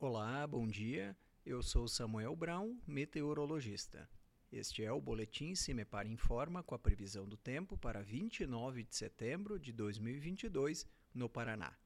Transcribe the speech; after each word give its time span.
Olá, 0.00 0.46
bom 0.46 0.64
dia. 0.64 1.16
Eu 1.44 1.60
sou 1.60 1.88
Samuel 1.88 2.36
Brown, 2.36 2.78
meteorologista. 2.86 4.08
Este 4.52 4.84
é 4.84 4.92
o 4.92 5.00
boletim 5.00 5.56
Cimepar 5.56 6.06
Informa 6.06 6.62
com 6.62 6.72
a 6.72 6.78
previsão 6.78 7.28
do 7.28 7.36
tempo 7.36 7.76
para 7.76 8.00
29 8.00 8.84
de 8.84 8.94
setembro 8.94 9.58
de 9.58 9.72
2022 9.72 10.86
no 11.12 11.28
Paraná. 11.28 11.76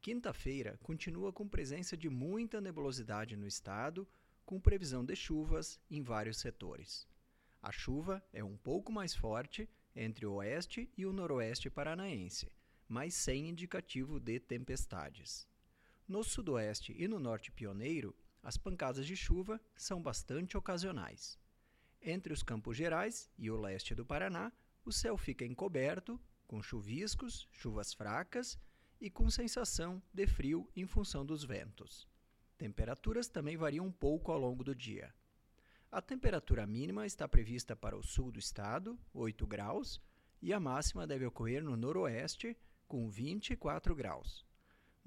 Quinta-feira 0.00 0.78
continua 0.82 1.30
com 1.30 1.46
presença 1.46 1.98
de 1.98 2.08
muita 2.08 2.62
nebulosidade 2.62 3.36
no 3.36 3.46
estado, 3.46 4.08
com 4.46 4.58
previsão 4.58 5.04
de 5.04 5.14
chuvas 5.14 5.78
em 5.90 6.02
vários 6.02 6.38
setores. 6.38 7.06
A 7.60 7.70
chuva 7.70 8.24
é 8.32 8.42
um 8.42 8.56
pouco 8.56 8.90
mais 8.90 9.14
forte 9.14 9.68
entre 9.94 10.24
o 10.24 10.36
oeste 10.36 10.90
e 10.96 11.04
o 11.04 11.12
noroeste 11.12 11.68
paranaense, 11.68 12.50
mas 12.88 13.12
sem 13.12 13.50
indicativo 13.50 14.18
de 14.18 14.40
tempestades. 14.40 15.46
No 16.08 16.24
sudoeste 16.24 16.94
e 16.98 17.06
no 17.06 17.20
norte 17.20 17.52
pioneiro, 17.52 18.16
as 18.42 18.56
pancadas 18.56 19.06
de 19.06 19.14
chuva 19.14 19.60
são 19.76 20.00
bastante 20.00 20.56
ocasionais. 20.56 21.38
Entre 22.00 22.32
os 22.32 22.42
Campos 22.42 22.78
Gerais 22.78 23.30
e 23.36 23.50
o 23.50 23.60
leste 23.60 23.94
do 23.94 24.06
Paraná, 24.06 24.50
o 24.86 24.90
céu 24.90 25.18
fica 25.18 25.44
encoberto, 25.44 26.18
com 26.46 26.62
chuviscos, 26.62 27.46
chuvas 27.52 27.92
fracas 27.92 28.58
e 28.98 29.10
com 29.10 29.28
sensação 29.28 30.02
de 30.10 30.26
frio 30.26 30.66
em 30.74 30.86
função 30.86 31.26
dos 31.26 31.44
ventos. 31.44 32.08
Temperaturas 32.56 33.28
também 33.28 33.58
variam 33.58 33.84
um 33.84 33.92
pouco 33.92 34.32
ao 34.32 34.38
longo 34.38 34.64
do 34.64 34.74
dia. 34.74 35.14
A 35.92 36.00
temperatura 36.00 36.66
mínima 36.66 37.04
está 37.04 37.28
prevista 37.28 37.76
para 37.76 37.98
o 37.98 38.02
sul 38.02 38.32
do 38.32 38.38
estado, 38.38 38.98
8 39.12 39.46
graus, 39.46 40.00
e 40.40 40.54
a 40.54 40.60
máxima 40.60 41.06
deve 41.06 41.26
ocorrer 41.26 41.62
no 41.62 41.76
noroeste, 41.76 42.56
com 42.86 43.10
24 43.10 43.94
graus. 43.94 44.47